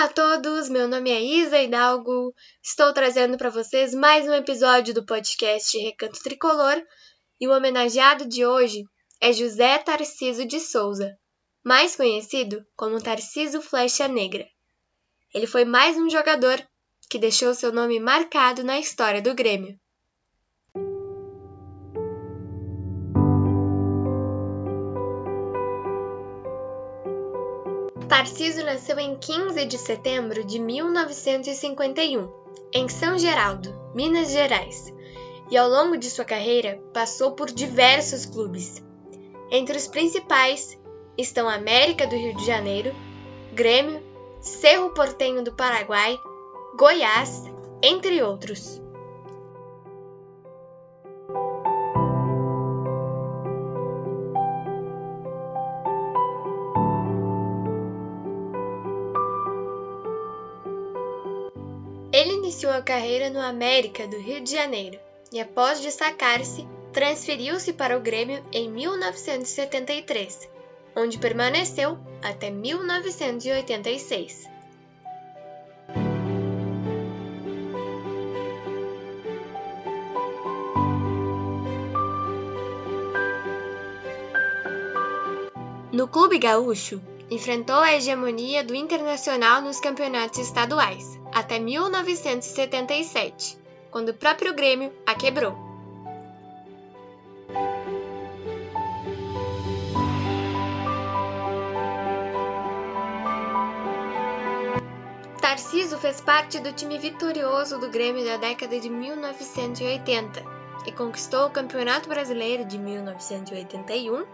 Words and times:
Olá 0.00 0.08
a 0.08 0.12
todos, 0.14 0.70
meu 0.70 0.88
nome 0.88 1.10
é 1.10 1.20
Isa 1.20 1.60
Hidalgo. 1.60 2.34
Estou 2.62 2.90
trazendo 2.94 3.36
para 3.36 3.50
vocês 3.50 3.92
mais 3.92 4.26
um 4.26 4.32
episódio 4.32 4.94
do 4.94 5.04
podcast 5.04 5.76
Recanto 5.76 6.22
Tricolor 6.22 6.82
e 7.38 7.46
o 7.46 7.54
homenageado 7.54 8.26
de 8.26 8.46
hoje 8.46 8.82
é 9.20 9.30
José 9.30 9.76
Tarciso 9.76 10.46
de 10.46 10.58
Souza, 10.58 11.14
mais 11.62 11.96
conhecido 11.96 12.64
como 12.74 12.98
Tarciso 12.98 13.60
Flecha 13.60 14.08
Negra. 14.08 14.48
Ele 15.34 15.46
foi 15.46 15.66
mais 15.66 15.98
um 15.98 16.08
jogador 16.08 16.66
que 17.10 17.18
deixou 17.18 17.52
seu 17.52 17.70
nome 17.70 18.00
marcado 18.00 18.64
na 18.64 18.80
história 18.80 19.20
do 19.20 19.34
Grêmio. 19.34 19.78
Tarciso 28.10 28.64
nasceu 28.64 28.98
em 28.98 29.16
15 29.16 29.64
de 29.66 29.78
setembro 29.78 30.42
de 30.42 30.58
1951, 30.58 32.28
em 32.72 32.88
São 32.88 33.16
Geraldo, 33.16 33.72
Minas 33.94 34.32
Gerais, 34.32 34.92
e 35.48 35.56
ao 35.56 35.68
longo 35.68 35.96
de 35.96 36.10
sua 36.10 36.24
carreira 36.24 36.82
passou 36.92 37.36
por 37.36 37.52
diversos 37.52 38.26
clubes. 38.26 38.82
Entre 39.48 39.76
os 39.76 39.86
principais 39.86 40.76
estão 41.16 41.48
América 41.48 42.04
do 42.04 42.16
Rio 42.16 42.34
de 42.34 42.44
Janeiro, 42.44 42.92
Grêmio, 43.54 44.02
Cerro 44.40 44.90
Portenho 44.90 45.44
do 45.44 45.52
Paraguai, 45.52 46.18
Goiás, 46.76 47.44
entre 47.80 48.20
outros. 48.24 48.82
Ele 62.12 62.32
iniciou 62.32 62.72
a 62.72 62.82
carreira 62.82 63.30
no 63.30 63.38
América 63.38 64.04
do 64.08 64.18
Rio 64.18 64.40
de 64.40 64.50
Janeiro 64.50 64.98
e, 65.32 65.40
após 65.40 65.80
destacar-se, 65.80 66.66
transferiu-se 66.92 67.72
para 67.72 67.96
o 67.96 68.00
Grêmio 68.00 68.44
em 68.52 68.68
1973, 68.68 70.50
onde 70.96 71.18
permaneceu 71.18 71.96
até 72.20 72.50
1986. 72.50 74.50
No 85.92 86.08
Clube 86.08 86.38
Gaúcho, 86.38 87.00
enfrentou 87.30 87.76
a 87.76 87.94
hegemonia 87.94 88.64
do 88.64 88.74
Internacional 88.74 89.62
nos 89.62 89.78
campeonatos 89.78 90.40
estaduais 90.40 91.19
até 91.40 91.58
1977, 91.58 93.58
quando 93.90 94.10
o 94.10 94.14
próprio 94.14 94.54
Grêmio 94.54 94.92
a 95.06 95.14
quebrou. 95.14 95.56
Tarciso 105.40 105.98
fez 105.98 106.20
parte 106.20 106.60
do 106.60 106.72
time 106.72 106.98
vitorioso 106.98 107.78
do 107.78 107.88
Grêmio 107.88 108.24
da 108.24 108.36
década 108.36 108.78
de 108.78 108.88
1980 108.88 110.44
e 110.86 110.92
conquistou 110.92 111.46
o 111.46 111.50
Campeonato 111.50 112.08
Brasileiro 112.08 112.64
de 112.64 112.78
1981, 112.78 114.24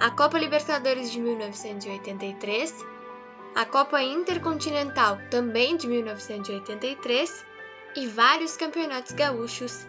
a 0.00 0.10
Copa 0.10 0.38
Libertadores 0.38 1.10
de 1.10 1.20
1983 1.20 2.93
a 3.54 3.64
Copa 3.64 4.02
Intercontinental, 4.02 5.18
também 5.30 5.76
de 5.76 5.86
1983, 5.86 7.46
e 7.94 8.06
vários 8.08 8.56
campeonatos 8.56 9.12
gaúchos 9.12 9.86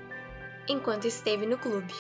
enquanto 0.68 1.06
esteve 1.06 1.46
no 1.46 1.58
clube. 1.58 1.94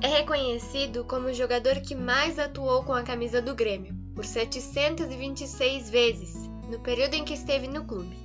É 0.00 0.06
reconhecido 0.06 1.04
como 1.04 1.26
o 1.26 1.34
jogador 1.34 1.80
que 1.80 1.92
mais 1.92 2.38
atuou 2.38 2.84
com 2.84 2.92
a 2.92 3.02
camisa 3.02 3.42
do 3.42 3.52
Grêmio, 3.52 3.96
por 4.14 4.24
726 4.24 5.90
vezes, 5.90 6.34
no 6.70 6.78
período 6.78 7.14
em 7.14 7.24
que 7.24 7.34
esteve 7.34 7.66
no 7.66 7.84
clube. 7.84 8.16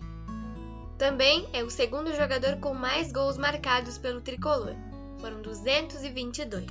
Também 1.00 1.48
é 1.52 1.64
o 1.64 1.72
segundo 1.72 2.16
jogador 2.16 2.58
com 2.58 2.76
mais 2.76 3.12
gols 3.12 3.40
marcados 3.40 3.98
pelo 3.98 4.22
tricolor, 4.22 4.76
foram 5.20 5.42
222. 5.42 6.64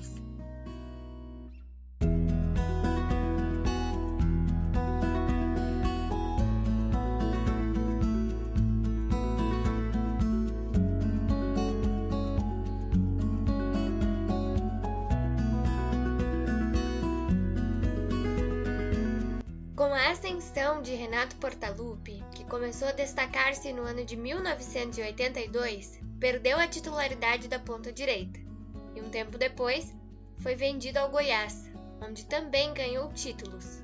De 20.81 20.95
Renato 20.95 21.37
Portaluppi, 21.37 22.23
que 22.35 22.45
começou 22.45 22.89
a 22.89 22.93
destacar-se 22.93 23.73
no 23.73 23.83
ano 23.83 24.05
de 24.05 24.17
1982, 24.17 26.01
perdeu 26.19 26.57
a 26.59 26.69
titularidade 26.69 27.49
da 27.49 27.59
ponta 27.59 27.93
direita 27.93 28.41
e 28.95 29.01
um 29.01 29.11
tempo 29.11 29.37
depois 29.37 29.93
foi 30.39 30.55
vendido 30.55 30.99
ao 30.99 31.11
Goiás, 31.11 31.71
onde 32.01 32.25
também 32.27 32.73
ganhou 32.73 33.13
títulos. 33.13 33.82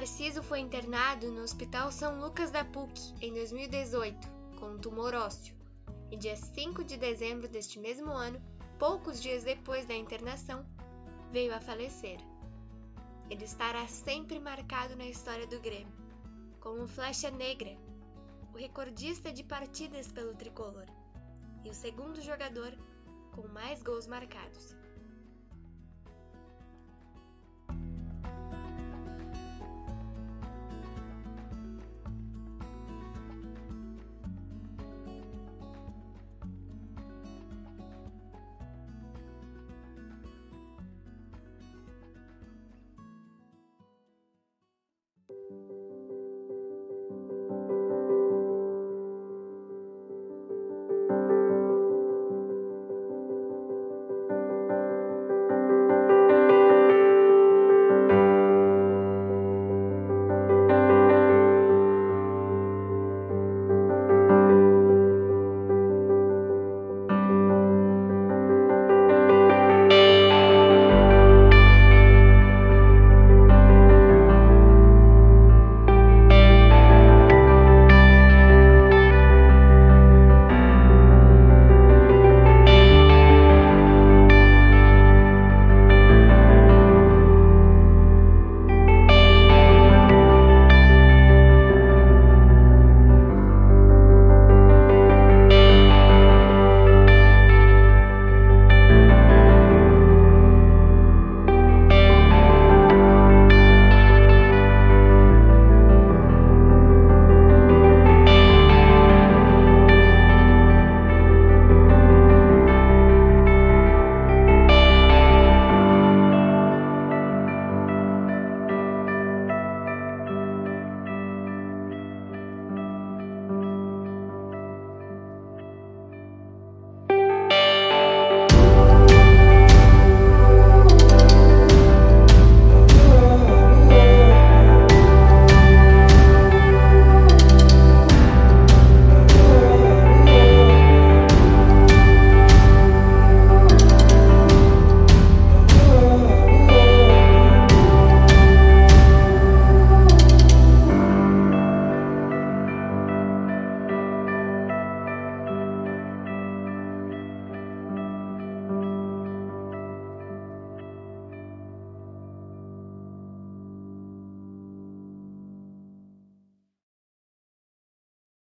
Tarciso 0.00 0.42
foi 0.42 0.60
internado 0.60 1.30
no 1.30 1.42
Hospital 1.42 1.92
São 1.92 2.18
Lucas 2.18 2.50
da 2.50 2.64
PUC 2.64 3.12
em 3.20 3.34
2018 3.34 4.16
com 4.58 4.70
um 4.70 4.78
tumor 4.78 5.12
ósseo 5.12 5.54
e 6.10 6.16
dia 6.16 6.36
5 6.36 6.82
de 6.84 6.96
dezembro 6.96 7.46
deste 7.46 7.78
mesmo 7.78 8.10
ano, 8.10 8.40
poucos 8.78 9.20
dias 9.20 9.44
depois 9.44 9.84
da 9.84 9.94
internação, 9.94 10.64
veio 11.30 11.54
a 11.54 11.60
falecer. 11.60 12.18
Ele 13.28 13.44
estará 13.44 13.86
sempre 13.88 14.40
marcado 14.40 14.96
na 14.96 15.04
história 15.04 15.46
do 15.46 15.60
Grêmio, 15.60 15.92
como 16.60 16.88
flecha 16.88 17.30
negra, 17.30 17.76
o 18.54 18.56
recordista 18.56 19.30
de 19.30 19.44
partidas 19.44 20.10
pelo 20.10 20.34
tricolor 20.34 20.86
e 21.62 21.68
o 21.68 21.74
segundo 21.74 22.22
jogador 22.22 22.74
com 23.32 23.46
mais 23.48 23.82
gols 23.82 24.06
marcados. 24.06 24.74